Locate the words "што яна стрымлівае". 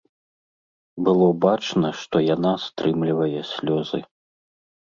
2.05-3.47